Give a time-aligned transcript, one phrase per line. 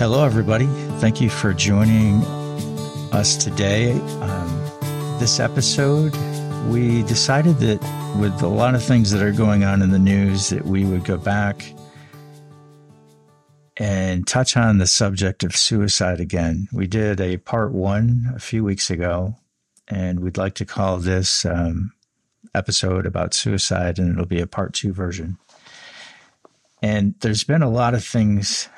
[0.00, 0.64] Hello, everybody.
[0.98, 2.24] Thank you for joining
[3.12, 3.92] us today.
[3.92, 4.48] Um,
[5.18, 6.16] this episode,
[6.70, 7.82] we decided that
[8.18, 11.04] with a lot of things that are going on in the news, that we would
[11.04, 11.74] go back
[13.76, 16.68] and touch on the subject of suicide again.
[16.72, 19.36] We did a part one a few weeks ago,
[19.86, 21.92] and we'd like to call this um,
[22.54, 25.36] episode about suicide, and it'll be a part two version.
[26.80, 28.70] And there's been a lot of things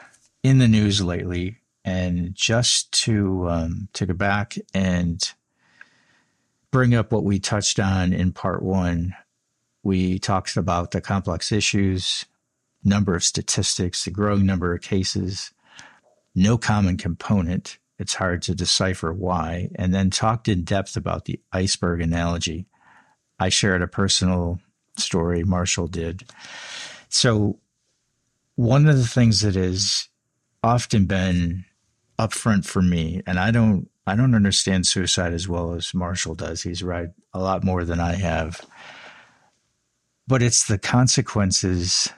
[0.42, 5.32] in the news lately, and just to um, to go back and
[6.70, 9.14] bring up what we touched on in part one,
[9.82, 12.24] we talked about the complex issues,
[12.84, 15.52] number of statistics, the growing number of cases,
[16.34, 17.78] no common component.
[17.98, 22.66] It's hard to decipher why, and then talked in depth about the iceberg analogy.
[23.38, 24.60] I shared a personal
[24.96, 26.24] story, Marshall did.
[27.08, 27.58] So,
[28.56, 30.08] one of the things that is
[30.62, 31.64] often been
[32.18, 36.62] upfront for me, and I don't I don't understand suicide as well as Marshall does.
[36.62, 38.60] He's right a lot more than I have.
[40.26, 42.08] But it's the consequences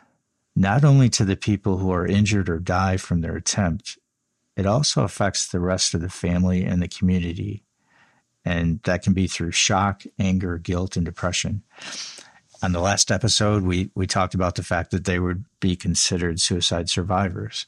[0.57, 3.99] not only to the people who are injured or die from their attempt,
[4.57, 7.65] it also affects the rest of the family and the community.
[8.45, 11.63] And that can be through shock, anger, guilt, and depression.
[12.63, 16.41] On the last episode, we, we talked about the fact that they would be considered
[16.41, 17.67] suicide survivors.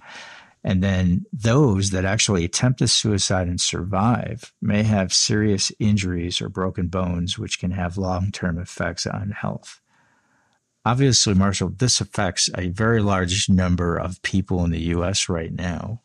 [0.66, 6.48] And then those that actually attempt a suicide and survive may have serious injuries or
[6.48, 9.80] broken bones, which can have long term effects on health.
[10.84, 16.02] Obviously, Marshall, this affects a very large number of people in the US right now.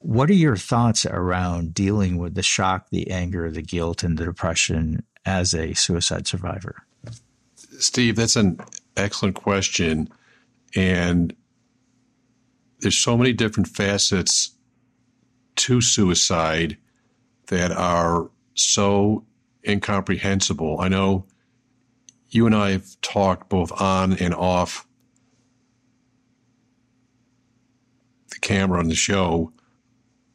[0.00, 4.26] What are your thoughts around dealing with the shock, the anger, the guilt, and the
[4.26, 6.82] depression as a suicide survivor?
[7.78, 8.60] Steve, that's an
[8.98, 10.10] excellent question.
[10.74, 11.34] And
[12.80, 14.50] there's so many different facets
[15.56, 16.76] to suicide
[17.48, 19.24] that are so
[19.66, 20.80] incomprehensible.
[20.80, 21.26] I know
[22.28, 24.86] you and I have talked both on and off
[28.30, 29.52] the camera on the show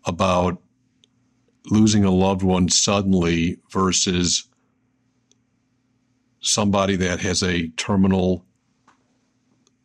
[0.06, 0.62] about
[1.70, 4.48] losing a loved one suddenly versus
[6.42, 8.46] somebody that has a terminal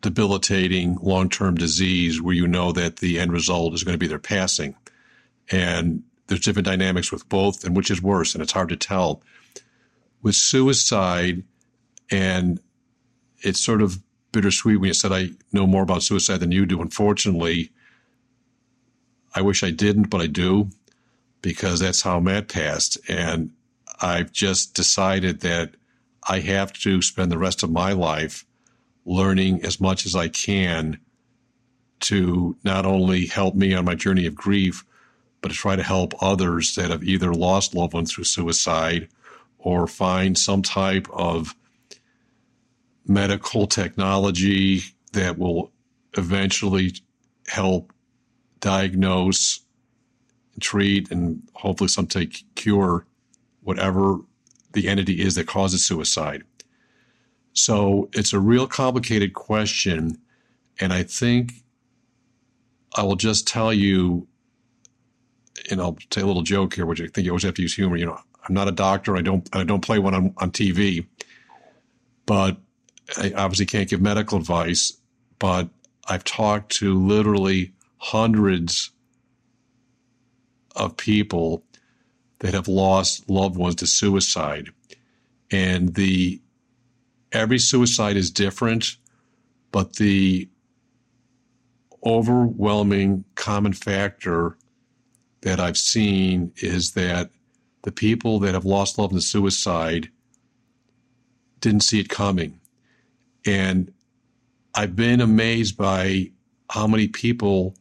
[0.02, 4.06] debilitating long term disease where you know that the end result is going to be
[4.06, 4.76] their passing.
[5.50, 9.22] And there's different dynamics with both, and which is worse, and it's hard to tell.
[10.22, 11.44] With suicide,
[12.10, 12.60] and
[13.40, 14.02] it's sort of
[14.32, 16.82] bittersweet when you said I know more about suicide than you do.
[16.82, 17.70] Unfortunately,
[19.34, 20.70] I wish I didn't, but I do
[21.42, 22.98] because that's how Matt passed.
[23.08, 23.52] And
[24.00, 25.74] I've just decided that
[26.28, 28.44] I have to spend the rest of my life
[29.06, 30.99] learning as much as I can
[32.00, 34.84] to not only help me on my journey of grief,
[35.41, 39.09] but to try to help others that have either lost loved ones through suicide
[39.59, 41.55] or find some type of
[43.06, 45.71] medical technology that will
[46.17, 46.93] eventually
[47.47, 47.93] help
[48.61, 49.61] diagnose,
[50.61, 53.06] treat, and hopefully some someday cure
[53.62, 54.19] whatever
[54.73, 56.43] the entity is that causes suicide.
[57.56, 60.19] So it's a real complicated question.
[60.78, 61.53] And I think
[62.94, 64.28] I will just tell you,
[65.71, 67.75] and I'll say a little joke here, which I think you always have to use
[67.75, 67.97] humor.
[67.97, 69.17] You know, I'm not a doctor.
[69.17, 71.06] I don't, I don't play one on, on TV,
[72.27, 72.59] but
[73.17, 74.93] I obviously can't give medical advice.
[75.38, 75.71] But
[76.06, 78.91] I've talked to literally hundreds
[80.77, 81.65] of people
[82.41, 84.69] that have lost loved ones to suicide.
[85.50, 86.41] And the
[87.32, 88.97] every suicide is different,
[89.72, 90.48] but the
[92.04, 94.56] overwhelming common factor
[95.42, 97.31] that I've seen is that
[97.82, 100.09] the people that have lost love in suicide
[101.60, 102.60] didn't see it coming.
[103.44, 103.93] And
[104.75, 106.31] I've been amazed by
[106.70, 107.76] how many people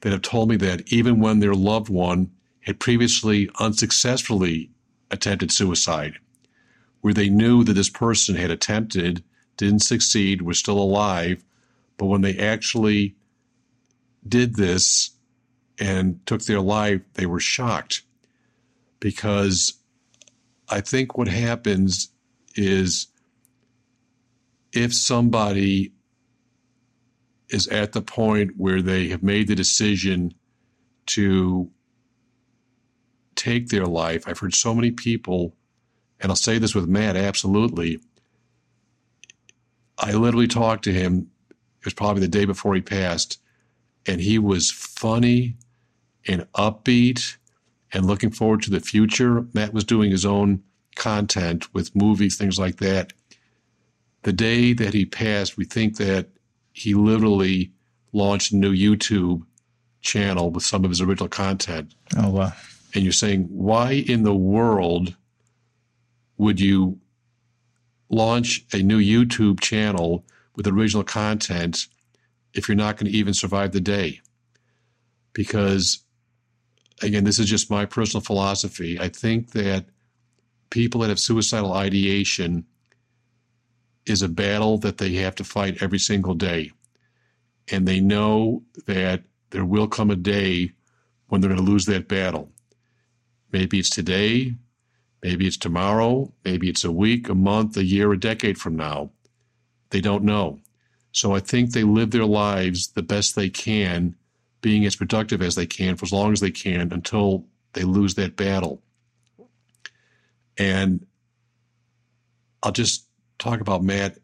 [0.00, 2.30] that have told me that even when their loved one
[2.60, 4.70] had previously unsuccessfully
[5.10, 6.14] attempted suicide,
[7.02, 9.22] where they knew that this person had attempted,
[9.56, 11.44] didn't succeed, was still alive,
[11.98, 13.14] but when they actually
[14.26, 15.10] did this
[15.78, 18.02] and took their life, they were shocked.
[19.00, 19.74] Because
[20.68, 22.10] I think what happens
[22.54, 23.08] is
[24.72, 25.92] if somebody
[27.48, 30.32] is at the point where they have made the decision
[31.06, 31.68] to
[33.34, 35.54] take their life, I've heard so many people
[36.22, 38.00] and I'll say this with Matt, absolutely.
[39.98, 41.30] I literally talked to him,
[41.80, 43.40] it was probably the day before he passed,
[44.06, 45.56] and he was funny
[46.26, 47.36] and upbeat
[47.92, 49.46] and looking forward to the future.
[49.52, 50.62] Matt was doing his own
[50.94, 53.12] content with movies, things like that.
[54.22, 56.28] The day that he passed, we think that
[56.72, 57.72] he literally
[58.12, 59.42] launched a new YouTube
[60.00, 61.94] channel with some of his original content.
[62.16, 62.52] Oh, wow.
[62.94, 65.16] And you're saying, why in the world
[66.42, 66.98] would you
[68.08, 70.24] launch a new YouTube channel
[70.56, 71.86] with original content
[72.52, 74.20] if you're not going to even survive the day?
[75.34, 76.00] Because,
[77.00, 78.98] again, this is just my personal philosophy.
[78.98, 79.86] I think that
[80.70, 82.66] people that have suicidal ideation
[84.04, 86.72] is a battle that they have to fight every single day.
[87.70, 90.72] And they know that there will come a day
[91.28, 92.50] when they're going to lose that battle.
[93.52, 94.56] Maybe it's today,
[95.22, 99.10] maybe it's tomorrow, maybe it's a week, a month, a year, a decade from now.
[99.90, 100.60] They don't know.
[101.12, 104.16] So I think they live their lives the best they can,
[104.60, 108.14] being as productive as they can for as long as they can until they lose
[108.14, 108.82] that battle.
[110.58, 111.06] And
[112.62, 113.06] I'll just
[113.38, 114.18] talk about Matt.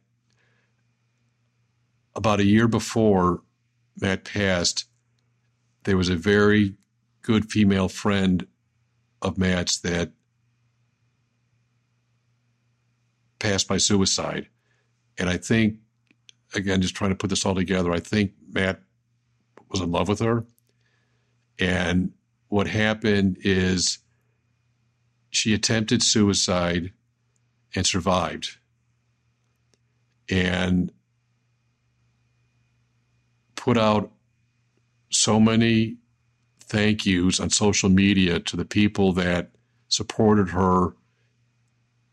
[2.15, 3.43] About a year before
[4.01, 4.87] Matt passed,
[5.85, 6.75] there was a very
[7.23, 8.47] good female friend
[9.23, 10.13] of Matt's that
[13.39, 14.49] passed by suicide.
[15.19, 15.77] And I think,
[16.55, 18.81] again, just trying to put this all together, I think Matt
[19.71, 20.45] was in love with her.
[21.59, 22.13] And
[22.49, 23.99] what happened is
[25.31, 26.93] she attempted suicide
[27.75, 28.57] and survived.
[30.31, 30.93] And
[33.57, 34.11] put out
[35.11, 35.97] so many
[36.61, 39.51] thank yous on social media to the people that
[39.89, 40.95] supported her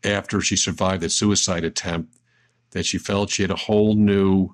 [0.04, 2.14] after she survived that suicide attempt
[2.70, 4.50] that she felt she had a whole new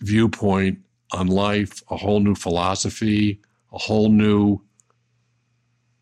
[0.00, 0.78] viewpoint
[1.12, 3.40] on life, a whole new philosophy,
[3.72, 4.60] a whole new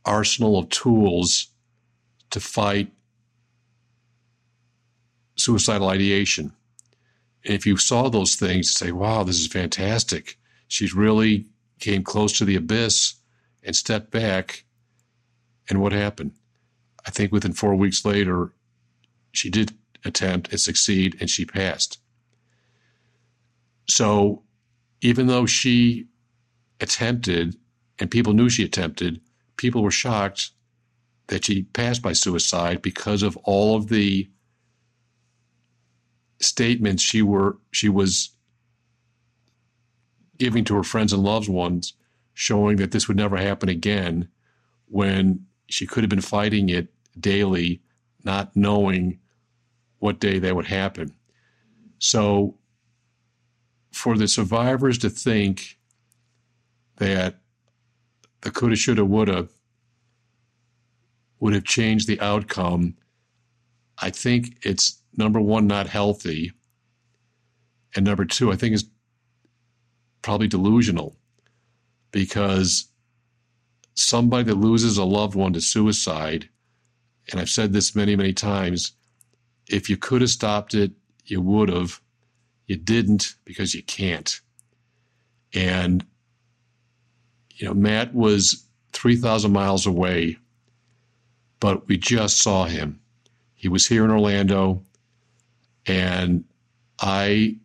[0.05, 1.49] arsenal of tools
[2.31, 2.93] to fight
[5.37, 6.53] suicidal ideation.
[7.45, 10.39] And if you saw those things, say, wow, this is fantastic.
[10.69, 11.47] She's really
[11.79, 13.15] came close to the abyss
[13.63, 14.65] and stepped back.
[15.69, 16.33] And what happened?
[17.07, 18.53] I think within four weeks later,
[19.33, 19.73] she did
[20.05, 21.99] attempt and succeed, and she passed.
[23.89, 24.43] So
[25.01, 26.07] even though she
[26.81, 27.57] attempted
[27.99, 29.21] and people knew she attempted,
[29.57, 30.51] people were shocked
[31.29, 34.29] that she passed by suicide because of all of the
[36.41, 38.31] statements she were she was
[40.39, 41.95] giving to her friends and loved ones,
[42.35, 44.29] showing that this would never happen again,
[44.87, 47.81] when she could have been fighting it daily,
[48.25, 49.19] not knowing
[49.99, 51.13] what day that would happen.
[51.99, 52.57] So,
[53.93, 55.79] for the survivors to think
[56.97, 57.41] that
[58.43, 59.49] the coulda, shoulda, woulda
[61.41, 62.97] would have changed the outcome,
[63.99, 66.53] I think it's number one, not healthy.
[67.95, 68.85] And number two, I think it's
[70.23, 71.17] probably delusional
[72.11, 72.91] because
[73.97, 76.49] somebody that loses a loved one to suicide,
[77.31, 78.93] and I've said this many, many times,
[79.69, 80.93] if you could have stopped it,
[81.25, 82.01] you would have.
[82.67, 84.41] You didn't because you can't.
[85.55, 86.05] And,
[87.55, 90.37] you know, Matt was 3,000 miles away,
[91.61, 93.01] but we just saw him.
[93.55, 94.83] He was here in Orlando.
[95.87, 96.45] And
[97.01, 97.57] I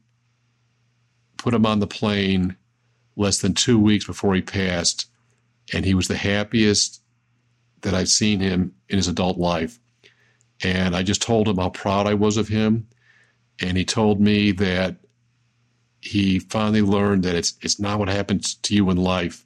[1.37, 2.55] put him on the plane
[3.15, 5.07] less than two weeks before he passed,
[5.73, 7.01] and he was the happiest
[7.81, 9.79] that I've seen him in his adult life.
[10.63, 12.87] And I just told him how proud I was of him.
[13.59, 14.97] And he told me that
[16.01, 19.45] he finally learned that it's it's not what happens to you in life.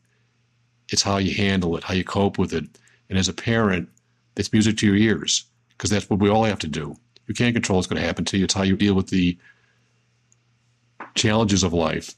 [0.89, 2.65] It's how you handle it, how you cope with it.
[3.09, 3.89] And as a parent,
[4.35, 6.95] it's music to your ears because that's what we all have to do.
[7.27, 8.45] You can't control what's going to happen to you.
[8.45, 9.37] It's how you deal with the
[11.15, 12.13] challenges of life.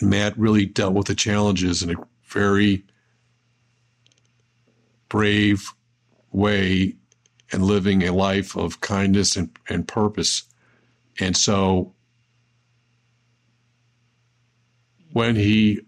[0.00, 2.84] And Matt really dealt with the challenges in a very
[5.12, 5.74] brave
[6.30, 6.96] way
[7.52, 10.44] and living a life of kindness and, and purpose.
[11.20, 11.92] And so
[15.12, 15.82] when he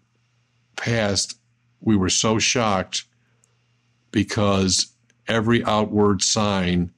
[0.76, 1.38] passed,
[1.80, 3.04] we were so shocked
[4.10, 4.92] because
[5.26, 6.90] every outward sign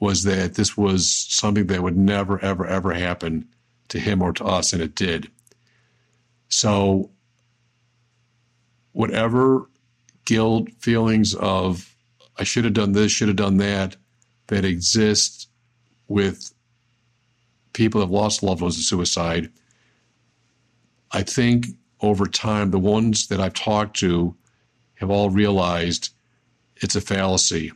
[0.00, 3.46] was that this was something that would never, ever, ever happen
[3.88, 5.30] to him or to us, and it did.
[6.48, 7.10] So,
[8.92, 9.68] whatever
[10.28, 11.94] guilt, feelings of
[12.38, 13.96] I should have done this, should have done that,
[14.48, 15.48] that exist
[16.06, 16.52] with
[17.72, 19.50] people who have lost loved ones to suicide,
[21.12, 21.66] I think
[22.02, 24.36] over time, the ones that I've talked to
[24.96, 26.10] have all realized
[26.76, 27.72] it's a fallacy.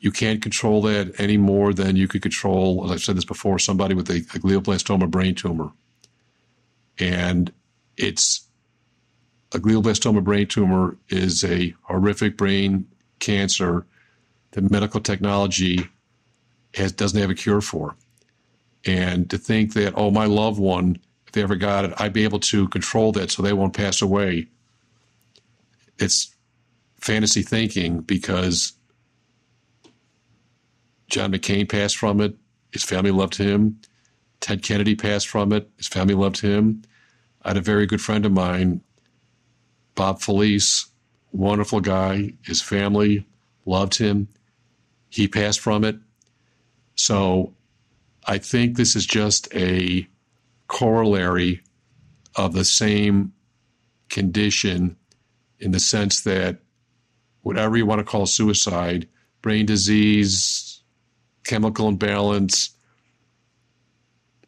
[0.00, 3.58] You can't control that any more than you could control, as I've said this before,
[3.58, 5.72] somebody with a, a glioblastoma brain tumor.
[6.98, 7.52] And
[7.98, 8.48] it's
[9.52, 12.86] a glioblastoma brain tumor is a horrific brain
[13.18, 13.84] cancer
[14.52, 15.88] that medical technology
[16.74, 17.96] has, doesn't have a cure for.
[18.86, 22.24] And to think that, oh, my loved one, if they ever got it, I'd be
[22.24, 24.48] able to control that so they won't pass away.
[25.98, 26.34] It's
[26.98, 28.72] fantasy thinking because
[31.08, 32.36] John McCain passed from it.
[32.72, 33.80] His family loved him.
[34.40, 35.68] Ted Kennedy passed from it.
[35.76, 36.82] His family loved him.
[37.42, 38.80] I had a very good friend of mine,
[40.00, 40.86] Bob Felice,
[41.30, 42.32] wonderful guy.
[42.42, 43.26] His family
[43.66, 44.28] loved him.
[45.10, 45.96] He passed from it.
[46.94, 47.52] So
[48.24, 50.08] I think this is just a
[50.68, 51.60] corollary
[52.34, 53.34] of the same
[54.08, 54.96] condition
[55.58, 56.60] in the sense that
[57.42, 59.06] whatever you want to call suicide,
[59.42, 60.82] brain disease,
[61.44, 62.70] chemical imbalance,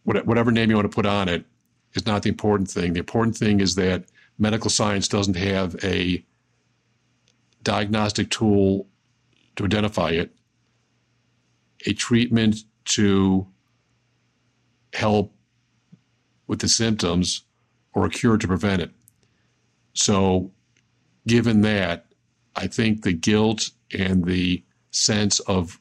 [0.04, 1.44] whatever name you want to put on it,
[1.92, 2.94] is not the important thing.
[2.94, 4.06] The important thing is that
[4.42, 6.22] medical science doesn't have a
[7.62, 8.88] diagnostic tool
[9.54, 10.34] to identify it,
[11.86, 13.46] a treatment to
[14.92, 15.32] help
[16.48, 17.44] with the symptoms,
[17.94, 18.90] or a cure to prevent it.
[19.94, 20.50] So,
[21.26, 22.06] given that,
[22.56, 25.78] I think the guilt and the sense of,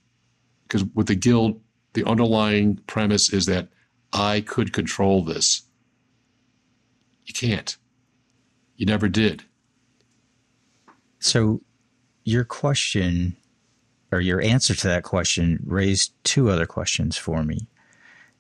[0.64, 1.58] because with the guilt,
[1.94, 3.70] the underlying premise is that
[4.14, 5.64] I could control this.
[7.26, 7.76] You can't.
[8.82, 9.44] You never did.
[11.20, 11.62] So,
[12.24, 13.38] your question
[14.12, 17.68] or your answer to that question raised two other questions for me.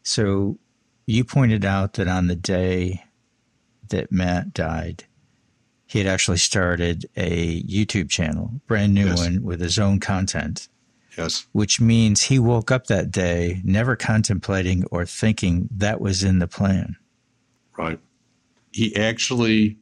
[0.01, 0.57] So,
[1.05, 3.03] you pointed out that on the day
[3.89, 5.03] that Matt died,
[5.85, 9.19] he had actually started a YouTube channel, brand new yes.
[9.19, 10.69] one with his own content.
[11.15, 11.45] Yes.
[11.51, 16.47] Which means he woke up that day never contemplating or thinking that was in the
[16.47, 16.95] plan.
[17.77, 17.99] Right.
[18.71, 19.77] He actually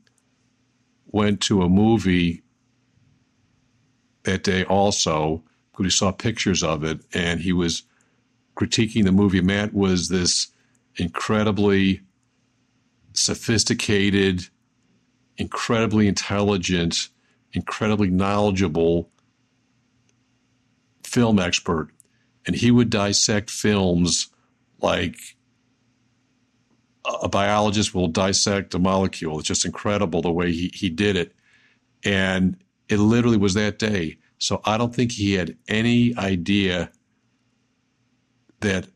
[1.11, 2.43] went to a movie
[4.23, 7.83] that day also because he saw pictures of it and he was
[8.55, 9.41] critiquing the movie.
[9.41, 10.49] Matt was this
[10.97, 12.01] incredibly
[13.13, 14.47] sophisticated,
[15.37, 17.09] incredibly intelligent,
[17.53, 19.09] incredibly knowledgeable
[21.03, 21.89] film expert.
[22.45, 24.29] And he would dissect films
[24.81, 25.17] like
[27.05, 29.39] a biologist will dissect a molecule.
[29.39, 31.33] It's just incredible the way he, he did it.
[32.03, 34.17] And it literally was that day.
[34.37, 36.91] So I don't think he had any idea
[38.61, 38.87] that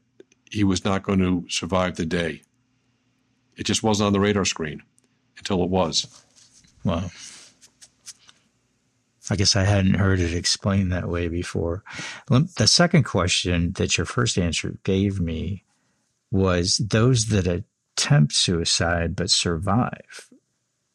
[0.49, 2.41] he was not going to survive the day.
[3.55, 4.81] It just wasn't on the radar screen
[5.37, 6.23] until it was.
[6.83, 7.09] Wow.
[9.29, 11.83] I guess I hadn't heard it explained that way before.
[12.27, 15.63] The second question that your first answer gave me
[16.29, 17.63] was those that
[17.95, 20.29] attempt suicide but survive.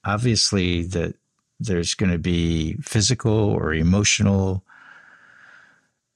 [0.04, 1.14] Obviously, that
[1.60, 4.64] there's going to be physical or emotional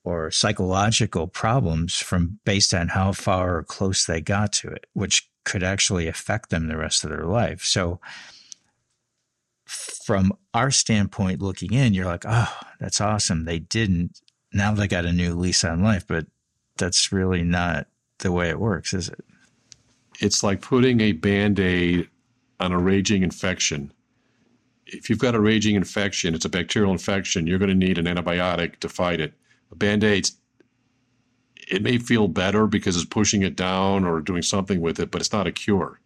[0.05, 5.29] or psychological problems from based on how far or close they got to it, which
[5.45, 7.63] could actually affect them the rest of their life.
[7.63, 8.01] So
[9.67, 13.45] from our standpoint looking in, you're like, oh, that's awesome.
[13.45, 14.21] They didn't.
[14.53, 16.27] Now they got a new lease on life, but
[16.77, 17.87] that's really not
[18.19, 19.25] the way it works, is it?
[20.23, 22.09] It's like putting a band aid
[22.59, 23.93] on a raging infection.
[24.87, 28.07] If you've got a raging infection, it's a bacterial infection, you're going to need an
[28.07, 29.35] antibiotic to fight it
[29.73, 30.31] a band aid,
[31.69, 35.21] it may feel better because it's pushing it down or doing something with it, but
[35.21, 35.99] it's not a cure.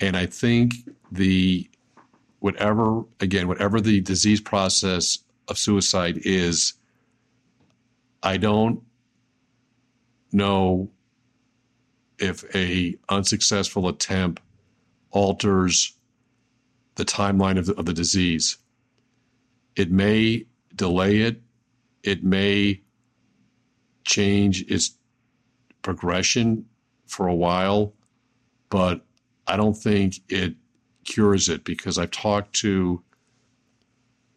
[0.00, 0.74] And I think
[1.10, 1.68] the
[2.38, 6.74] whatever again, whatever the disease process of suicide is,
[8.22, 8.82] I don't
[10.32, 10.90] know
[12.22, 14.42] if a unsuccessful attempt
[15.10, 15.96] alters
[16.94, 18.58] the timeline of the, of the disease.
[19.76, 21.42] It may delay it
[22.02, 22.80] it may
[24.04, 24.96] change its
[25.82, 26.66] progression
[27.06, 27.92] for a while,
[28.70, 29.04] but
[29.46, 30.54] I don't think it
[31.04, 33.02] cures it because I've talked to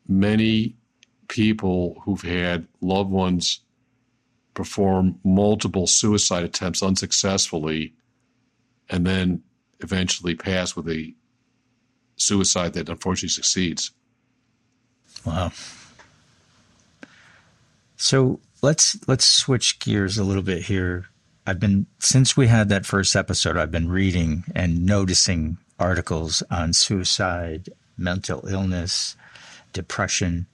[0.08, 0.76] many
[1.28, 3.62] people who've had loved ones
[4.56, 7.94] perform multiple suicide attempts unsuccessfully
[8.90, 9.44] and then
[9.82, 11.14] eventually pass with a
[12.16, 13.92] suicide that unfortunately succeeds.
[15.26, 15.52] Wow.
[17.98, 21.08] So let's let's switch gears a little bit here.
[21.46, 26.74] I've been since we had that first episode, I've been reading and noticing articles on
[26.74, 29.16] suicide, mental illness,
[29.74, 30.48] depression.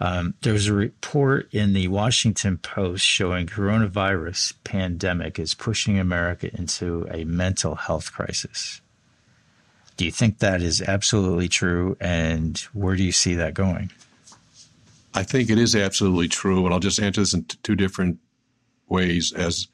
[0.00, 6.50] Um, there was a report in the Washington Post showing coronavirus pandemic is pushing America
[6.56, 8.80] into a mental health crisis.
[9.96, 13.92] Do you think that is absolutely true, and where do you see that going?
[15.14, 18.18] I think it is absolutely true, and I'll just answer this in t- two different
[18.88, 19.32] ways.
[19.32, 19.68] As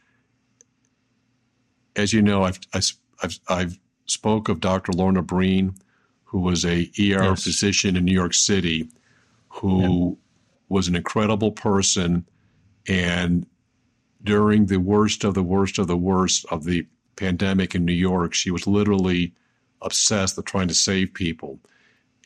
[1.97, 4.93] as you know, I've I've, I've spoke of Dr.
[4.93, 5.75] Lorna Breen,
[6.25, 7.45] who was a ER yes.
[7.45, 8.89] physician in New York City,
[9.51, 10.19] who
[10.69, 12.27] was an incredible person,
[12.89, 13.47] and
[14.23, 18.35] during the worst of the worst of the worst of the pandemic in New York,
[18.35, 19.35] she was literally
[19.83, 21.59] obsessed with trying to save people.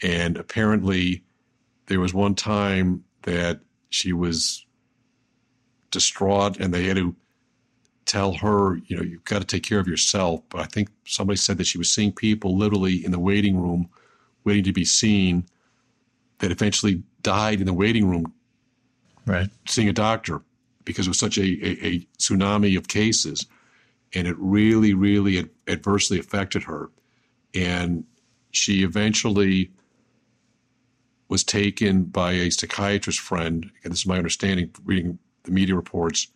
[0.02, 1.24] And apparently,
[1.86, 4.64] there was one time that she was
[5.90, 7.14] distraught and they had to
[8.04, 10.42] tell her, you know, you've got to take care of yourself.
[10.50, 13.88] But I think somebody said that she was seeing people literally in the waiting room
[14.44, 15.46] waiting to be seen
[16.38, 18.32] that eventually died in the waiting room.
[19.26, 19.48] Right.
[19.66, 20.42] Seeing a doctor
[20.84, 23.46] because it was such a, a, a tsunami of cases
[24.14, 26.90] and it really really ad- adversely affected her.
[27.54, 28.04] And
[28.50, 29.70] she eventually
[31.28, 36.28] was taken by a psychiatrist friend, and this is my understanding, reading the media reports,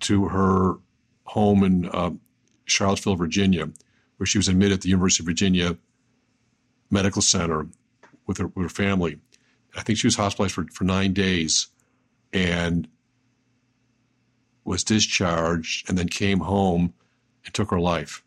[0.00, 0.76] to her
[1.24, 2.10] home in uh,
[2.64, 3.68] Charlottesville, Virginia,
[4.16, 5.76] where she was admitted at the University of Virginia
[6.90, 7.66] Medical Center
[8.28, 9.18] with her, with her family.
[9.76, 11.68] I think she was hospitalized for, for nine days
[12.32, 12.86] and
[14.64, 16.94] was discharged and then came home
[17.44, 18.22] and took her life,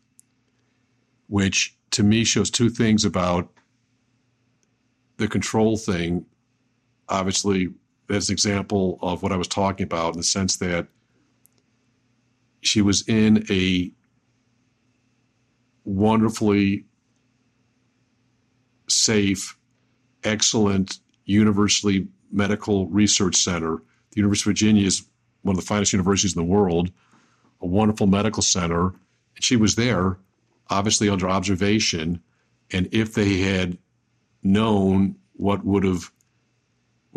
[1.28, 3.48] which to me shows two things about
[5.16, 6.26] the control thing.
[7.08, 7.68] Obviously,
[8.08, 10.88] that's an example of what I was talking about in the sense that
[12.60, 13.92] she was in a
[15.84, 16.84] wonderfully
[18.88, 19.56] safe,
[20.24, 23.76] excellent, university medical research center.
[24.10, 25.06] The University of Virginia is
[25.42, 26.90] one of the finest universities in the world,
[27.60, 28.86] a wonderful medical center.
[29.34, 30.18] And she was there
[30.70, 32.20] obviously under observation.
[32.72, 33.78] And if they had
[34.42, 36.10] known what would have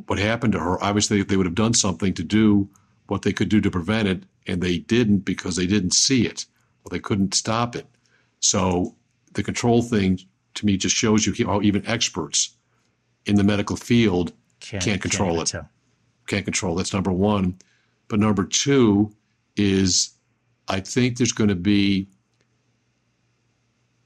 [0.07, 2.69] what happened to her, obviously they would have done something to do
[3.07, 6.45] what they could do to prevent it, and they didn't because they didn't see it.
[6.83, 7.87] Well, they couldn't stop it.
[8.39, 8.95] So
[9.33, 10.19] the control thing
[10.55, 12.54] to me just shows you how even experts
[13.25, 15.51] in the medical field can't, can't control can't it.
[15.51, 15.69] Tell.
[16.27, 16.75] Can't control.
[16.75, 17.57] That's number one.
[18.07, 19.11] But number two
[19.55, 20.11] is
[20.67, 22.07] I think there's going to be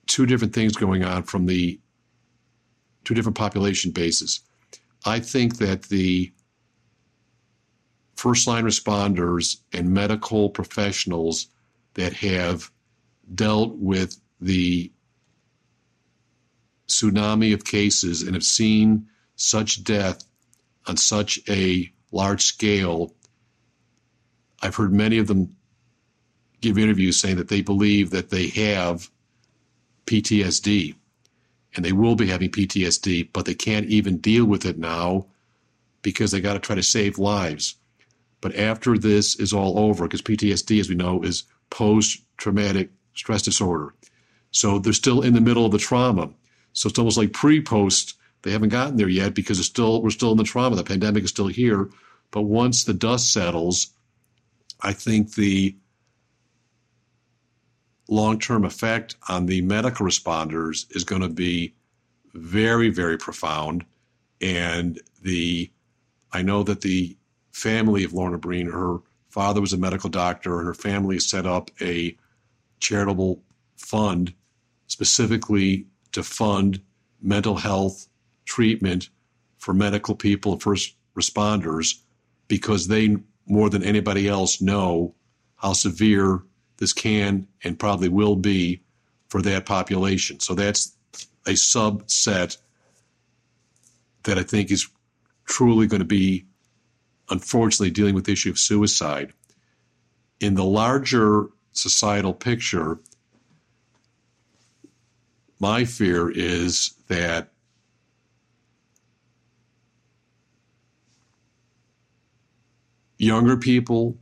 [0.08, 1.79] two different things going on from the
[3.03, 4.41] two different population bases.
[5.05, 6.32] I think that the
[8.15, 11.47] first line responders and medical professionals
[11.93, 12.69] that have
[13.34, 14.91] dealt with the
[16.89, 20.23] tsunami of cases and have seen such death
[20.88, 23.13] on such a large scale.
[24.62, 25.56] I've heard many of them
[26.62, 29.10] give interviews saying that they believe that they have
[30.06, 30.95] PTSD
[31.75, 35.28] and they will be having PTSD, but they can't even deal with it now
[36.02, 37.75] because they got to try to save lives.
[38.41, 43.41] But after this is all over, because PTSD, as we know, is post traumatic stress
[43.41, 43.93] disorder.
[44.52, 46.30] So they're still in the middle of the trauma.
[46.73, 48.15] So it's almost like pre post.
[48.41, 50.75] They haven't gotten there yet because it's still we're still in the trauma.
[50.75, 51.89] The pandemic is still here.
[52.32, 53.91] But once the dust settles,
[54.82, 55.75] I think the
[58.08, 61.73] long term effect on the medical responders is going to be
[62.34, 63.86] very, very profound.
[64.41, 65.71] And the
[66.32, 67.17] I know that the
[67.51, 68.97] family of Lorna Breen, her
[69.29, 72.15] father was a medical doctor, and her family set up a
[72.79, 73.41] charitable
[73.77, 74.34] fund
[74.88, 76.82] specifically to fund
[77.22, 78.08] mental health
[78.45, 79.10] treatment
[79.58, 82.00] for medical people, and first responders,
[82.48, 85.13] because they more than anybody else know
[85.56, 86.43] how severe
[86.78, 88.82] this can and probably will be
[89.28, 90.39] for that population.
[90.39, 90.95] So that's
[91.45, 92.58] a subset
[94.24, 94.88] that I think is
[95.45, 96.45] truly going to be,
[97.30, 99.34] unfortunately, dealing with the issue of suicide.
[100.39, 103.00] In the larger societal picture,
[105.60, 107.52] my fear is that
[113.17, 114.17] younger people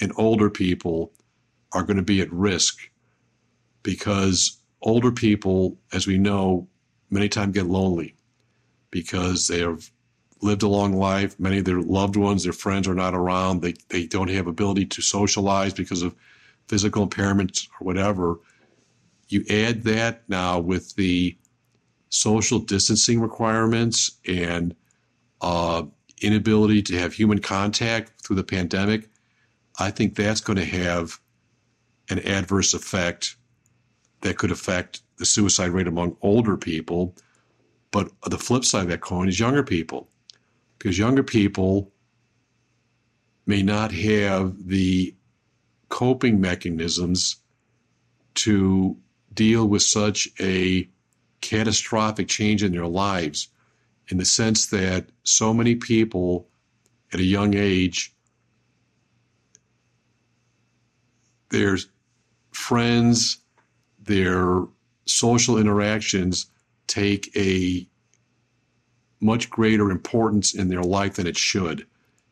[0.00, 1.12] and older people
[1.72, 2.90] are going to be at risk
[3.82, 6.68] because older people, as we know,
[7.10, 8.14] many times get lonely
[8.90, 9.90] because they have
[10.42, 11.38] lived a long life.
[11.40, 13.62] Many of their loved ones, their friends are not around.
[13.62, 16.14] They, they don't have ability to socialize because of
[16.68, 18.38] physical impairments or whatever.
[19.28, 21.36] You add that now with the
[22.08, 24.74] social distancing requirements and
[25.40, 25.82] uh,
[26.22, 29.08] inability to have human contact through the pandemic,
[29.78, 31.18] I think that's going to have
[32.08, 33.36] an adverse effect
[34.22, 37.14] that could affect the suicide rate among older people.
[37.90, 40.08] But the flip side of that coin is younger people,
[40.78, 41.92] because younger people
[43.46, 45.14] may not have the
[45.88, 47.36] coping mechanisms
[48.34, 48.96] to
[49.36, 50.88] deal with such a
[51.40, 53.48] catastrophic change in their lives
[54.08, 56.48] in the sense that so many people
[57.12, 58.12] at a young age
[61.50, 61.76] their
[62.50, 63.38] friends
[64.00, 64.62] their
[65.04, 66.46] social interactions
[66.86, 67.86] take a
[69.20, 71.86] much greater importance in their life than it should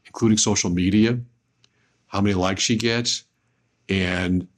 [0.07, 1.19] including social media
[2.07, 3.25] how many likes she gets
[3.89, 4.49] and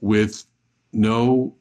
[0.00, 0.44] with
[0.92, 1.54] no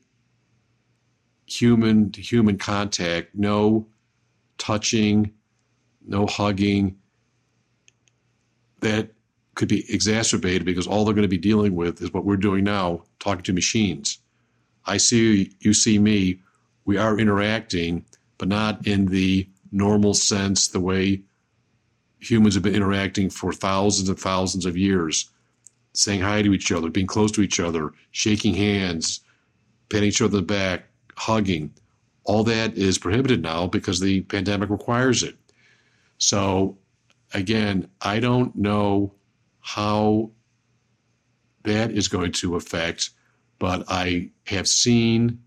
[1.46, 3.88] human to human contact, no
[4.58, 5.32] touching,
[6.08, 6.98] no hugging,
[8.82, 9.10] that
[9.56, 12.64] could be exacerbated because all they're going to be dealing with is what we're doing
[12.64, 14.20] now, talking to machines.
[14.86, 16.40] I see you, you see me,
[16.86, 18.06] we are interacting,
[18.38, 21.22] but not in the normal sense, the way
[22.20, 25.30] humans have been interacting for thousands and thousands of years,
[25.94, 29.22] saying hi to each other, being close to each other, shaking hands,
[29.90, 31.74] patting each other on the back, hugging,
[32.24, 35.36] all that is prohibited now because the pandemic requires it.
[36.18, 36.78] So,
[37.34, 39.14] again, I don't know
[39.60, 40.32] how
[41.64, 43.10] that is going to affect,
[43.60, 45.42] but I have seen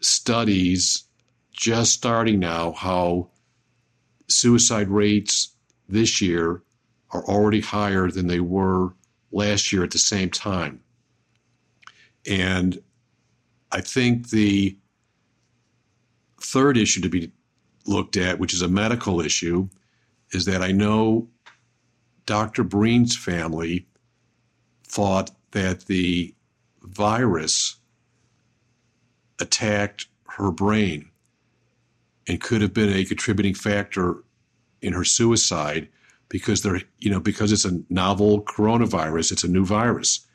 [0.00, 1.04] studies
[1.52, 3.30] just starting now how
[4.28, 5.54] suicide rates
[5.88, 6.62] this year
[7.10, 8.94] are already higher than they were
[9.32, 10.80] last year at the same time.
[12.26, 12.80] And
[13.72, 14.76] I think the
[16.40, 17.32] third issue to be
[17.86, 19.68] looked at, which is a medical issue,
[20.32, 21.28] is that I know
[22.26, 22.64] Dr.
[22.64, 23.86] Breen's family
[24.86, 26.34] thought that the
[26.82, 27.76] virus
[29.38, 31.10] attacked her brain
[32.26, 34.22] and could have been a contributing factor
[34.82, 35.88] in her suicide
[36.28, 40.26] because they're you know because it's a novel coronavirus it's a new virus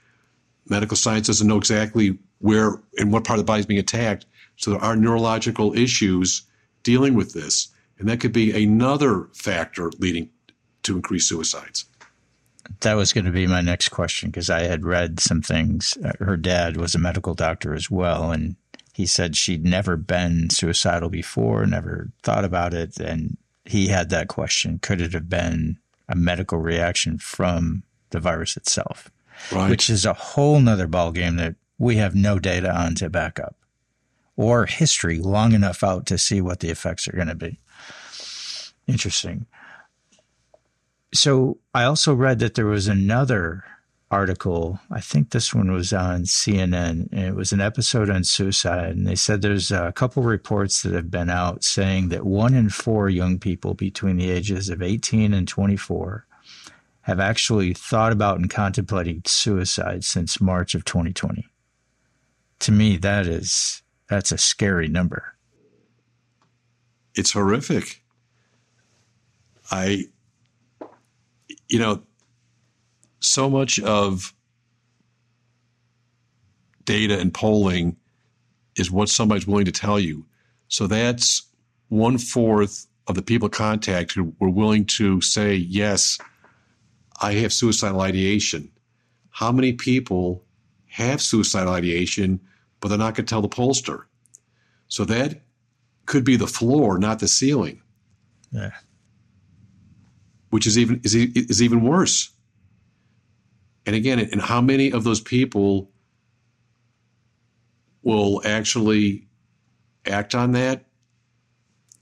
[0.67, 4.27] medical science doesn't know exactly where and what part of the body is being attacked.
[4.58, 6.43] So there are neurological issues
[6.84, 10.29] dealing with this, and that could be another factor leading
[10.84, 11.86] to increased suicides.
[12.81, 15.97] That was going to be my next question because I had read some things.
[16.03, 18.55] Uh, her dad was a medical doctor as well, and
[18.93, 24.27] he said she'd never been suicidal before, never thought about it, and he had that
[24.27, 27.81] question: Could it have been a medical reaction from
[28.12, 29.10] the virus itself?
[29.51, 29.69] Right.
[29.69, 33.55] Which is a whole nother ballgame that we have no data on to back up
[34.38, 37.59] or history long enough out to see what the effects are going to be.
[38.88, 39.45] Interesting.
[41.13, 43.63] So I also read that there was another
[44.11, 44.79] article.
[44.91, 48.91] I think this one was on CNN, and it was an episode on suicide.
[48.91, 52.69] And they said there's a couple reports that have been out saying that one in
[52.69, 56.25] four young people between the ages of 18 and 24
[57.01, 61.47] have actually thought about and contemplated suicide since March of 2020
[62.59, 65.35] to me that is that's a scary number.
[67.15, 68.03] It's horrific.
[69.71, 70.05] I
[71.67, 72.03] you know
[73.19, 74.33] so much of
[76.85, 77.97] data and polling
[78.75, 80.25] is what somebody's willing to tell you.
[80.67, 81.43] So that's
[81.89, 86.17] one fourth of the people contacted who were willing to say yes
[87.21, 88.69] i have suicidal ideation.
[89.29, 90.43] How many people
[90.95, 92.39] have suicidal ideation,
[92.79, 94.03] but they're not going to tell the pollster.
[94.88, 95.41] So that
[96.05, 97.81] could be the floor, not the ceiling.
[98.51, 98.71] Yeah.
[100.51, 102.29] Which is even is, is even worse.
[103.86, 105.91] And again, and how many of those people
[108.01, 109.27] will actually
[110.05, 110.86] act on that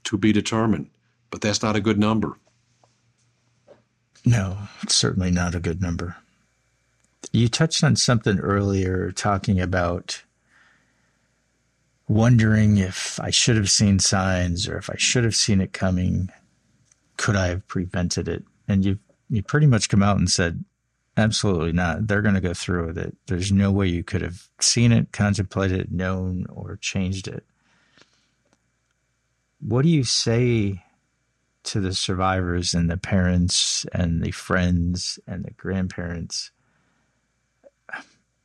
[0.04, 0.88] to be determined.
[1.30, 2.38] But that's not a good number.
[4.24, 6.16] No, it's certainly not a good number.
[7.32, 10.22] You touched on something earlier talking about
[12.08, 16.30] wondering if I should have seen signs or if I should have seen it coming,
[17.16, 18.44] could I have prevented it?
[18.68, 18.98] And you
[19.30, 20.64] you pretty much come out and said,
[21.16, 22.06] absolutely not.
[22.06, 23.16] They're going to go through with it.
[23.26, 27.44] There's no way you could have seen it, contemplated it, known, or changed it.
[29.60, 30.84] What do you say
[31.64, 36.50] to the survivors and the parents and the friends and the grandparents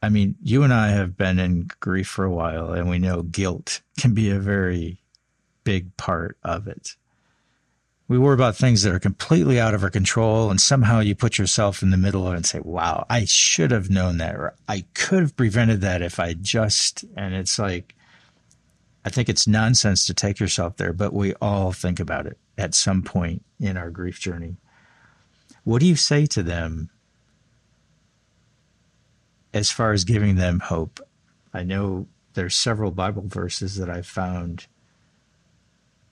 [0.01, 3.21] I mean, you and I have been in grief for a while, and we know
[3.21, 5.01] guilt can be a very
[5.63, 6.95] big part of it.
[8.07, 11.37] We worry about things that are completely out of our control, and somehow you put
[11.37, 14.55] yourself in the middle of it and say, Wow, I should have known that, or
[14.67, 17.93] I could have prevented that if I just, and it's like,
[19.05, 22.73] I think it's nonsense to take yourself there, but we all think about it at
[22.73, 24.57] some point in our grief journey.
[25.63, 26.89] What do you say to them
[29.53, 30.99] as far as giving them hope?
[31.53, 34.67] I know there's several Bible verses that I've found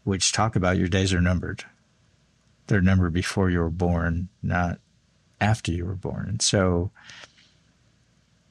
[0.03, 1.65] which talk about your days are numbered.
[2.67, 4.79] They're numbered before you were born, not
[5.41, 6.27] after you were born.
[6.27, 6.91] And so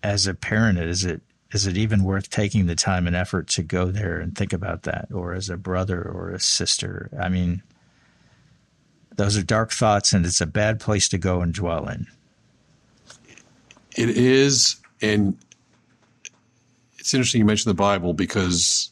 [0.02, 1.22] as a parent, is it
[1.52, 4.82] is it even worth taking the time and effort to go there and think about
[4.82, 7.08] that or as a brother or a sister?
[7.18, 7.62] I mean,
[9.16, 12.06] those are dark thoughts, and it's a bad place to go and dwell in.
[13.96, 15.38] It is, and
[16.98, 18.90] it's interesting you mentioned the Bible because,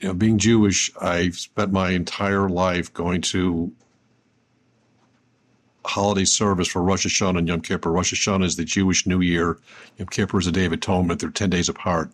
[0.00, 3.70] you know, being Jewish, I've spent my entire life going to
[5.84, 7.90] holiday service for Rosh Hashanah and Yom Kippur.
[7.90, 9.58] Rosh Hashanah is the Jewish New Year.
[9.98, 11.20] Yom Kippur is a Day of Atonement.
[11.20, 12.10] They're 10 days apart.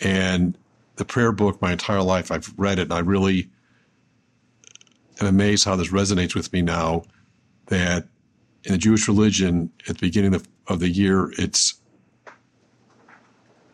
[0.00, 0.56] And
[0.96, 3.50] the prayer book, my entire life, I've read it, and I really
[5.20, 7.02] am amazed how this resonates with me now
[7.66, 8.06] that
[8.64, 11.80] in the Jewish religion, at the beginning of, of the year, it's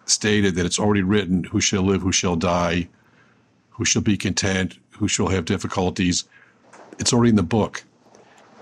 [0.06, 2.88] stated that it's already written who shall live, who shall die,
[3.70, 6.24] who shall be content, who shall have difficulties.
[6.98, 7.84] It's already in the book.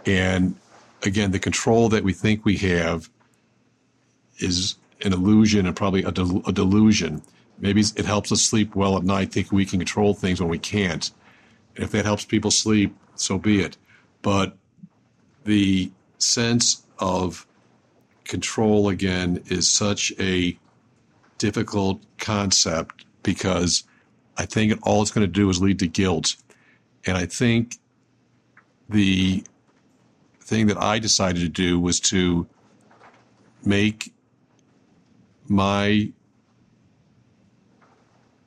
[0.07, 0.57] And
[1.03, 3.11] again, the control that we think we have
[4.39, 7.23] is an illusion and probably a, del- a delusion.
[7.59, 10.59] Maybe it helps us sleep well at night, thinking we can control things when we
[10.59, 11.11] can't.
[11.77, 13.77] If that helps people sleep, so be it.
[14.23, 14.57] But
[15.45, 17.47] the sense of
[18.33, 20.59] control again is such a
[21.37, 23.85] difficult concept because
[24.39, 26.37] I think all it's going to do is lead to guilt.
[27.05, 27.77] And I think
[28.89, 29.45] the
[30.41, 32.47] thing that I decided to do was to
[33.67, 34.15] make
[35.47, 36.11] my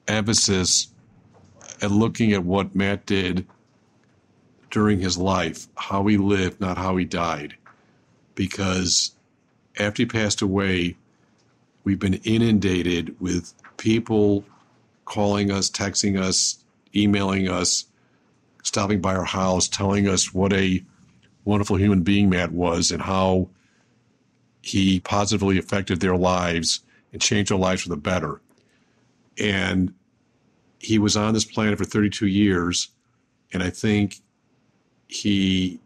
[0.08, 0.88] emphasis
[1.84, 3.46] at looking at what Matt did
[4.72, 7.56] during his life, how he lived, not how he died.
[8.34, 9.15] Because
[9.80, 10.96] after he passed away,
[11.84, 14.46] we've been inundated with people
[15.06, 16.64] calling us, texting us,
[16.96, 17.86] emailing us,
[18.64, 20.84] stopping by our house, telling us what a
[21.44, 23.48] wonderful human being Matt was and how
[24.62, 26.82] he positively affected their lives
[27.14, 28.42] and changed their lives for the better.
[29.38, 29.94] And
[30.80, 32.90] he was on this planet for 32 years,
[33.54, 34.22] and I think
[35.08, 35.80] he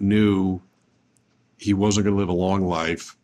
[0.00, 0.60] knew
[1.58, 3.16] he wasn't going to live a long life.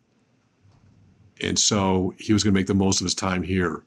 [1.41, 3.83] And so he was going to make the most of his time here.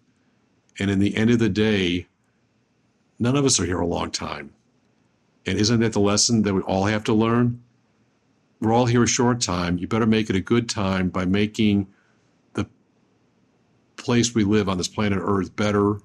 [0.78, 2.06] And in the end of the day,
[3.18, 4.52] none of us are here a long time.
[5.46, 7.62] And isn't that the lesson that we all have to learn?
[8.60, 9.78] We're all here a short time.
[9.78, 11.86] You better make it a good time by making
[12.54, 12.66] the
[13.96, 16.00] place we live on this planet Earth better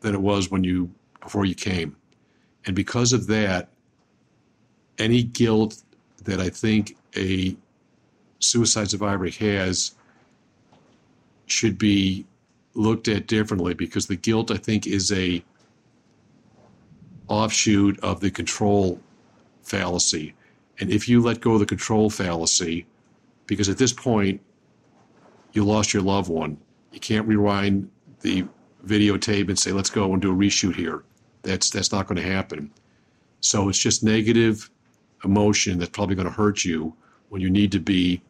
[0.00, 1.96] than it was when you before you came.
[2.66, 3.70] And because of that,
[4.98, 5.82] any guilt
[6.24, 7.56] that I think a
[8.42, 9.94] suicide survivor has
[11.46, 12.26] should be
[12.74, 15.44] looked at differently because the guilt I think is a
[17.28, 19.00] offshoot of the control
[19.62, 20.34] fallacy.
[20.80, 22.86] And if you let go of the control fallacy,
[23.46, 24.40] because at this point
[25.52, 26.58] you lost your loved one,
[26.92, 28.44] you can't rewind the
[28.86, 31.04] videotape and say, let's go and do a reshoot here.
[31.42, 32.70] That's that's not going to happen.
[33.40, 34.70] So it's just negative
[35.24, 36.94] emotion that's probably going to hurt you
[37.28, 38.22] when you need to be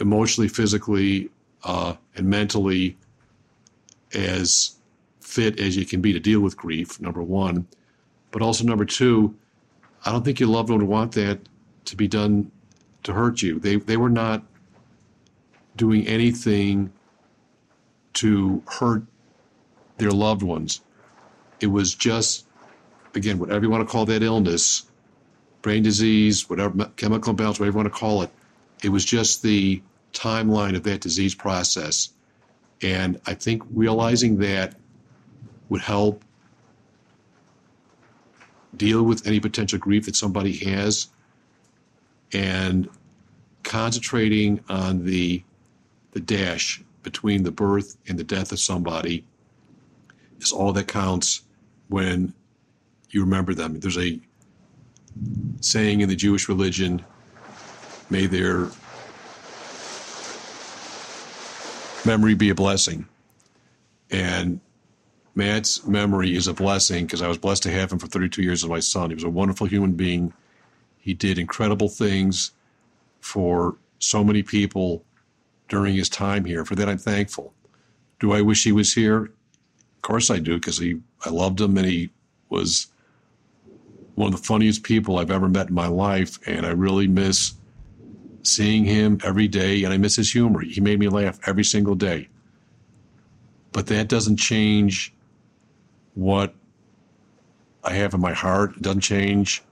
[0.00, 1.30] emotionally, physically,
[1.64, 2.96] uh, and mentally
[4.14, 4.76] as
[5.20, 7.00] fit as you can be to deal with grief.
[7.00, 7.66] Number one,
[8.30, 9.34] but also number two,
[10.04, 11.40] I don't think your loved one would want that
[11.86, 12.50] to be done
[13.04, 13.58] to hurt you.
[13.58, 14.42] They they were not
[15.76, 16.92] doing anything
[18.14, 19.04] to hurt
[19.98, 20.80] their loved ones.
[21.60, 22.46] It was just,
[23.14, 24.84] again, whatever you want to call that illness,
[25.62, 28.30] brain disease, whatever chemical imbalance, whatever you want to call it,
[28.82, 32.10] it was just the timeline of that disease process.
[32.82, 34.74] And I think realizing that
[35.68, 36.24] would help
[38.76, 41.08] deal with any potential grief that somebody has
[42.32, 42.88] and
[43.62, 45.42] concentrating on the
[46.12, 49.24] the dash between the birth and the death of somebody
[50.40, 51.42] is all that counts
[51.88, 52.34] when
[53.10, 53.78] you remember them.
[53.80, 54.20] There's a
[55.60, 57.04] saying in the Jewish religion,
[58.12, 58.68] may their
[62.04, 63.06] memory be a blessing.
[64.10, 64.60] And
[65.34, 68.62] Matt's memory is a blessing because I was blessed to have him for 32 years
[68.62, 69.08] as my son.
[69.08, 70.34] He was a wonderful human being.
[70.98, 72.50] He did incredible things
[73.20, 75.04] for so many people
[75.68, 76.66] during his time here.
[76.66, 77.54] For that, I'm thankful.
[78.20, 79.24] Do I wish he was here?
[79.24, 82.10] Of course I do, because he I loved him and he
[82.50, 82.88] was
[84.16, 87.54] one of the funniest people I've ever met in my life, and I really miss
[88.42, 90.60] seeing him every day, and I miss his humor.
[90.60, 92.28] He made me laugh every single day.
[93.72, 95.12] But that doesn't change
[96.14, 96.54] what
[97.84, 98.76] I have in my heart.
[98.76, 99.62] It doesn't change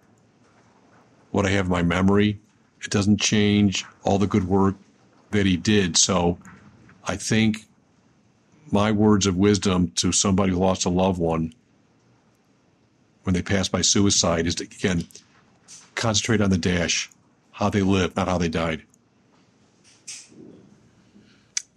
[1.30, 2.40] what I have in my memory.
[2.82, 4.76] It doesn't change all the good work
[5.30, 5.96] that he did.
[5.96, 6.38] So
[7.04, 7.66] I think
[8.72, 11.54] my words of wisdom to somebody who lost a loved one
[13.24, 15.06] when they pass by suicide is to, again,
[15.94, 17.10] concentrate on the dash,
[17.60, 18.82] how they lived, not how they died.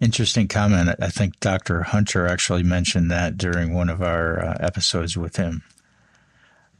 [0.00, 0.96] Interesting comment.
[1.00, 1.82] I think Dr.
[1.82, 5.62] Hunter actually mentioned that during one of our uh, episodes with him.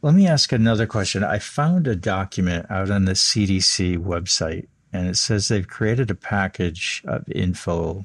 [0.03, 1.23] Let me ask another question.
[1.23, 6.15] I found a document out on the CDC website, and it says they've created a
[6.15, 8.05] package of info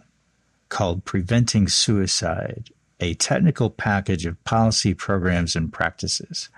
[0.70, 6.50] called Preventing Suicide, a technical package of policy programs and practices.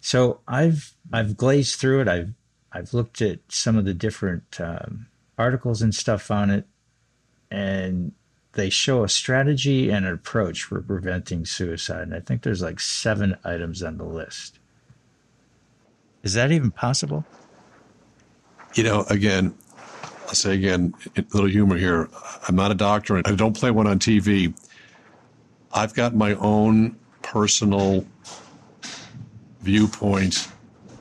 [0.00, 2.08] So I've I've glazed through it.
[2.08, 2.32] I've
[2.72, 5.06] I've looked at some of the different um,
[5.36, 6.66] articles and stuff on it,
[7.50, 8.12] and
[8.52, 12.02] they show a strategy and an approach for preventing suicide.
[12.02, 14.58] And I think there's like seven items on the list.
[16.22, 17.24] Is that even possible?
[18.74, 19.54] You know, again,
[20.26, 22.08] I'll say again, a little humor here.
[22.46, 24.54] I'm not a doctor and I don't play one on TV.
[25.72, 28.04] I've got my own personal
[29.60, 30.48] viewpoint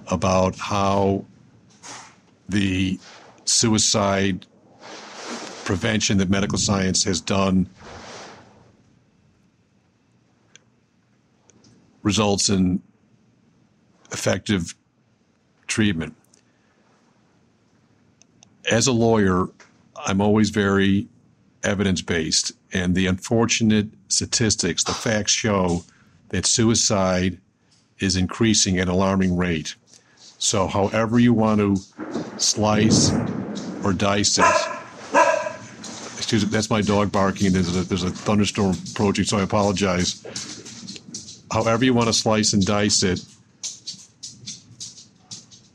[0.07, 1.25] about how
[2.49, 2.99] the
[3.45, 4.45] suicide
[5.65, 7.69] prevention that medical science has done
[12.01, 12.81] results in
[14.11, 14.73] effective
[15.67, 16.15] treatment.
[18.71, 19.47] As a lawyer,
[19.95, 21.07] I'm always very
[21.63, 25.83] evidence based, and the unfortunate statistics, the facts show
[26.29, 27.39] that suicide
[27.99, 29.75] is increasing at an alarming rate.
[30.39, 31.75] So, however you want to
[32.37, 33.19] slice
[33.83, 34.45] or dice it,
[36.17, 37.51] excuse me, that's my dog barking.
[37.51, 40.25] There's a, there's a thunderstorm approaching, so I apologize.
[41.51, 43.23] However you want to slice and dice it,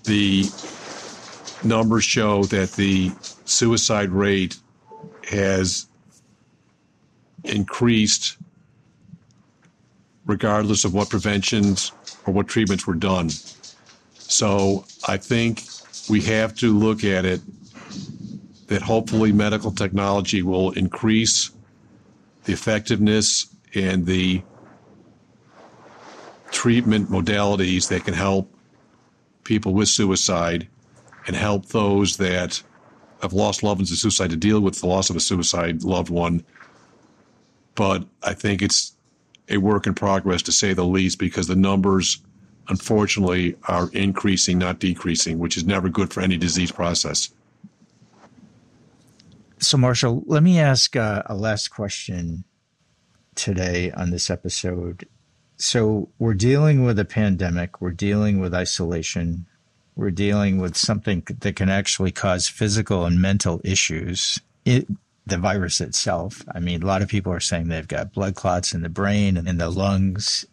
[0.05, 0.47] the
[1.63, 3.13] numbers show that the
[3.45, 4.57] suicide rate
[5.29, 5.89] has
[7.45, 8.39] increased
[10.27, 11.93] regardless of what preventions
[12.27, 13.29] or what treatments were done.
[14.29, 15.63] So I think
[16.09, 17.41] we have to look at it
[18.67, 21.51] that hopefully medical technology will increase
[22.45, 24.43] the effectiveness and the
[26.51, 28.53] treatment modalities that can help
[29.45, 30.69] people with suicide
[31.27, 32.63] and help those that
[33.23, 36.11] have lost loved ones to suicide to deal with the loss of a suicide loved
[36.11, 36.45] one.
[37.75, 38.93] But I think it's
[39.49, 42.19] a work in progress to say the least because the numbers
[42.69, 47.31] unfortunately are increasing not decreasing which is never good for any disease process
[49.59, 52.45] so marshall let me ask uh, a last question
[53.35, 55.09] today on this episode
[55.57, 59.47] so we're dealing with a pandemic we're dealing with isolation
[59.97, 64.87] we're dealing with something that can actually cause physical and mental issues it,
[65.27, 66.45] the virus itself.
[66.55, 69.37] I mean, a lot of people are saying they've got blood clots in the brain
[69.37, 70.45] and in the lungs.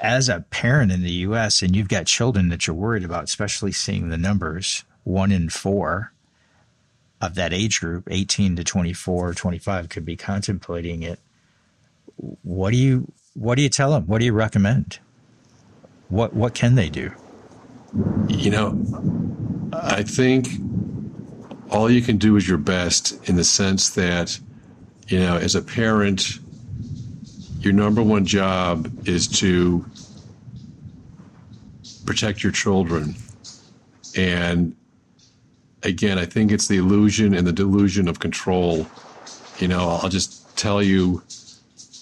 [0.00, 3.72] As a parent in the US, and you've got children that you're worried about, especially
[3.72, 6.12] seeing the numbers one in four
[7.20, 11.18] of that age group, 18 to 24, 25, could be contemplating it.
[12.16, 14.06] What do you what do you tell them?
[14.06, 14.98] What do you recommend?
[16.08, 17.12] What what can they do?
[18.28, 20.48] You know, I think
[21.70, 24.38] all you can do is your best in the sense that,
[25.08, 26.38] you know, as a parent,
[27.66, 29.84] your number one job is to
[32.06, 33.16] protect your children.
[34.16, 34.76] And
[35.82, 38.86] again, I think it's the illusion and the delusion of control.
[39.58, 41.24] You know, I'll just tell you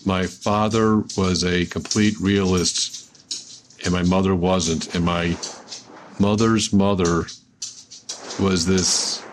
[0.05, 4.95] my father was a complete realist and my mother wasn't.
[4.95, 5.35] And my
[6.21, 7.25] mother's mother
[8.39, 9.25] was this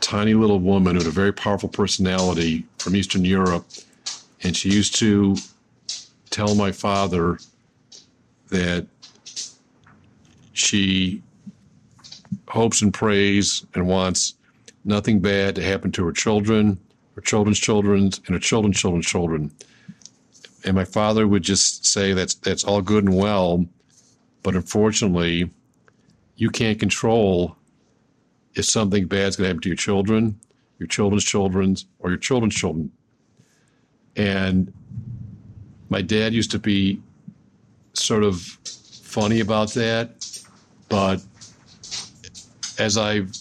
[0.00, 3.66] tiny little woman with a very powerful personality from Eastern Europe.
[4.42, 5.36] And she used to
[6.30, 7.38] tell my father
[8.48, 8.86] that
[10.52, 11.22] she
[12.48, 14.34] hopes and prays and wants
[14.84, 16.78] nothing bad to happen to her children,
[17.14, 19.50] her children's children, and her children's children's children.
[20.64, 23.66] And my father would just say that's that's all good and well,
[24.42, 25.50] but unfortunately,
[26.36, 27.56] you can't control
[28.54, 30.38] if something bad's going to happen to your children,
[30.78, 32.92] your children's children's, or your children's children.
[34.16, 34.72] And
[35.88, 37.00] my dad used to be
[37.94, 38.40] sort of
[39.02, 40.42] funny about that,
[40.88, 41.22] but
[42.78, 43.36] as I've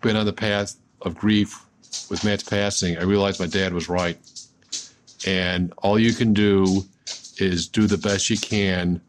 [0.00, 1.64] been on the path of grief
[2.10, 4.18] with Matt's passing, I realized my dad was right.
[5.26, 6.84] And all you can do
[7.38, 9.00] is do the best you can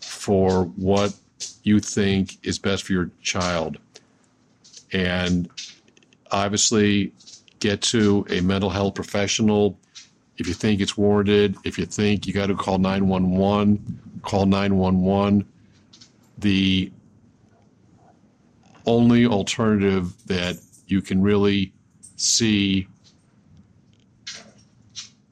[0.00, 1.14] for what
[1.62, 3.78] you think is best for your child.
[4.92, 5.50] And
[6.30, 7.12] obviously,
[7.64, 9.78] get to a mental health professional
[10.36, 11.56] if you think it's warranted.
[11.64, 15.46] If you think you got to call 911, call 911.
[16.36, 16.92] The
[18.84, 20.56] only alternative that
[20.86, 21.72] you can really
[22.16, 22.86] see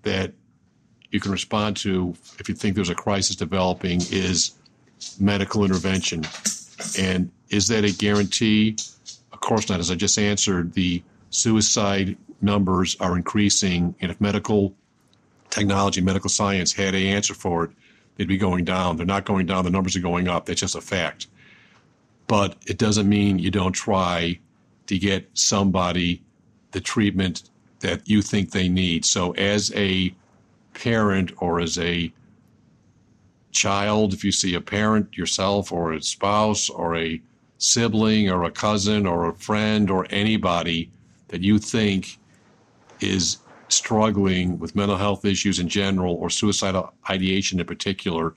[0.03, 0.33] that
[1.11, 4.53] you can respond to if you think there's a crisis developing is
[5.21, 6.25] medical intervention.
[6.99, 8.79] And is that a guarantee?
[9.35, 9.81] Of course not.
[9.81, 11.03] As I just answered, the
[11.33, 13.97] suicide numbers are increasing.
[14.01, 14.75] And if medical
[15.51, 17.71] technology, medical science had a answer for it,
[18.17, 18.97] they'd be going down.
[18.97, 19.65] They're not going down.
[19.65, 20.47] The numbers are going up.
[20.47, 21.27] That's just a fact.
[22.29, 24.39] But it doesn't mean you don't try
[24.87, 26.23] to get somebody
[26.71, 29.05] the treatment that you think they need.
[29.05, 30.15] So as a
[30.75, 32.13] parent or as a
[33.51, 37.21] child, if you see a parent yourself or a spouse or a
[37.59, 40.91] sibling or a cousin or a friend or anybody
[41.33, 42.19] that you think
[43.01, 48.35] is struggling with mental health issues in general or suicidal ideation in particular,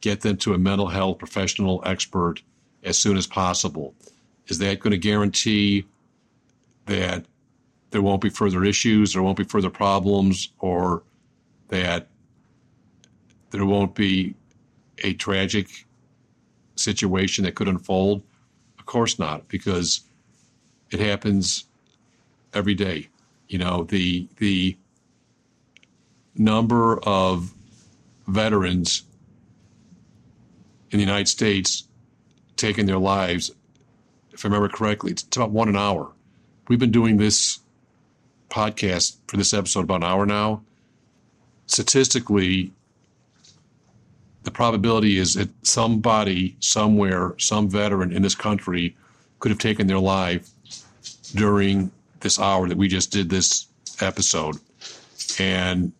[0.00, 2.42] get them to a mental health professional expert
[2.82, 3.94] as soon as possible.
[4.46, 5.84] Is that going to guarantee
[6.86, 7.26] that
[7.90, 11.02] there won't be further issues, there won't be further problems, or
[11.68, 12.08] that
[13.50, 14.34] there won't be
[15.04, 15.86] a tragic
[16.76, 18.22] situation that could unfold?
[18.78, 20.00] Of course not, because
[20.90, 21.66] it happens
[22.54, 23.08] every day.
[23.48, 24.76] You know, the the
[26.36, 27.52] number of
[28.26, 29.02] veterans
[30.90, 31.84] in the United States
[32.56, 33.50] taking their lives,
[34.32, 36.12] if I remember correctly, it's about one an hour.
[36.68, 37.60] We've been doing this
[38.48, 40.62] podcast for this episode about an hour now.
[41.66, 42.72] Statistically,
[44.42, 48.96] the probability is that somebody, somewhere, some veteran in this country
[49.38, 50.50] could have taken their life
[51.34, 51.90] during
[52.20, 53.66] this hour that we just did this
[54.00, 54.56] episode.
[55.38, 55.92] And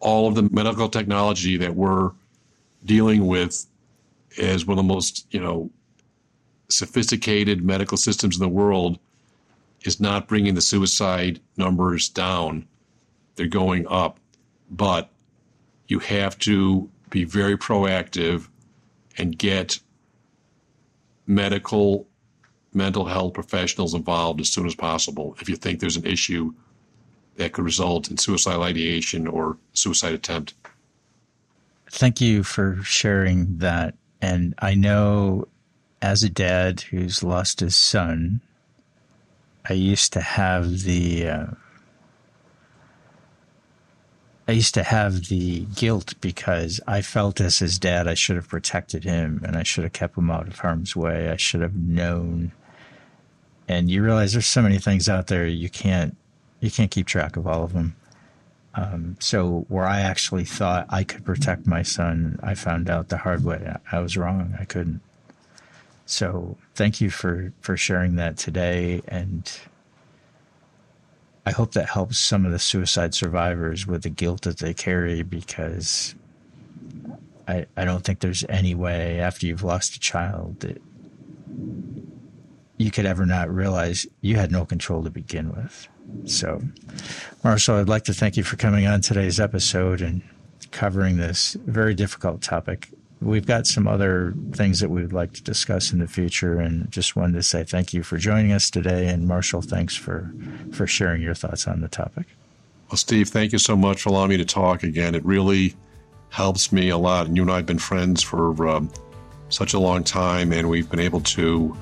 [0.00, 2.12] all of the medical technology that we're
[2.84, 3.66] dealing with
[4.38, 5.70] as one of the most, you know,
[6.68, 8.98] sophisticated medical systems in the world
[9.82, 12.66] is not bringing the suicide numbers down.
[13.36, 14.18] They're going up.
[14.70, 15.10] But
[15.88, 18.48] you have to be very proactive
[19.18, 19.78] and get
[21.26, 22.06] medical
[22.74, 26.52] mental health professionals involved as soon as possible if you think there's an issue
[27.36, 30.54] that could result in suicidal ideation or suicide attempt.
[31.90, 33.94] Thank you for sharing that.
[34.20, 35.48] And I know
[36.00, 38.40] as a dad who's lost his son,
[39.68, 41.46] I used to have the uh,
[44.46, 48.48] I used to have the guilt because I felt as his dad I should have
[48.48, 51.30] protected him and I should have kept him out of harm's way.
[51.30, 52.52] I should have known.
[53.68, 56.16] And you realize there's so many things out there you can't
[56.60, 57.96] you can't keep track of all of them.
[58.74, 63.18] Um, so where I actually thought I could protect my son, I found out the
[63.18, 63.74] hard way.
[63.92, 64.56] I was wrong.
[64.58, 65.00] I couldn't.
[66.06, 69.50] So thank you for for sharing that today and
[71.46, 75.22] I hope that helps some of the suicide survivors with the guilt that they carry
[75.22, 76.14] because
[77.46, 80.80] I, I don't think there's any way after you've lost a child that
[82.76, 85.88] you could ever not realize you had no control to begin with.
[86.26, 86.60] So,
[87.42, 90.22] Marshall, I'd like to thank you for coming on today's episode and
[90.70, 92.90] covering this very difficult topic.
[93.20, 96.90] We've got some other things that we would like to discuss in the future and
[96.90, 99.06] just wanted to say thank you for joining us today.
[99.06, 100.30] And marshall thanks for
[100.72, 102.26] for sharing your thoughts on the topic.
[102.90, 105.14] Well steve thank you so much for allowing me to talk again.
[105.14, 105.74] It really
[106.28, 107.26] helps me a lot.
[107.26, 108.90] And you and i have been friends for um,
[109.48, 111.74] such a long time and we've been able to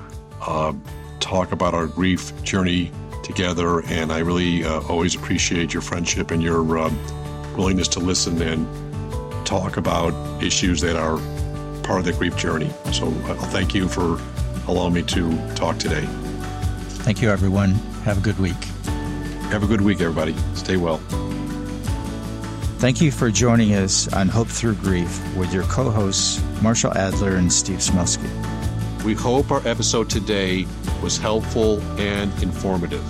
[0.47, 0.73] uh,
[1.19, 2.91] talk about our grief journey
[3.23, 6.93] together and i really uh, always appreciate your friendship and your uh,
[7.55, 8.67] willingness to listen and
[9.45, 10.13] talk about
[10.43, 11.17] issues that are
[11.83, 12.71] part of the grief journey.
[12.91, 14.19] So I'll uh, thank you for
[14.67, 16.05] allowing me to talk today.
[17.03, 17.71] Thank you, everyone.
[18.05, 18.63] Have a good week.
[19.51, 20.35] Have a good week, everybody.
[20.55, 20.97] Stay well.
[22.77, 27.35] Thank you for joining us on Hope Through Grief with your co hosts, Marshall Adler
[27.35, 28.52] and Steve Smelsky.
[29.03, 30.65] We hope our episode today
[31.01, 33.03] was helpful and informative.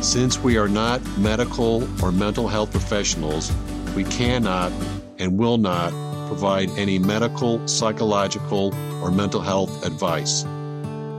[0.00, 3.52] Since we are not medical or mental health professionals,
[3.94, 4.72] we cannot
[5.20, 5.90] and will not
[6.26, 10.42] provide any medical, psychological, or mental health advice.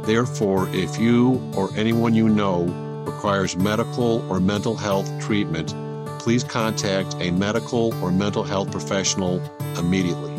[0.06, 2.66] Therefore, if you or anyone you know
[3.08, 5.74] requires medical or mental health treatment,
[6.20, 9.42] please contact a medical or mental health professional
[9.78, 10.31] immediately.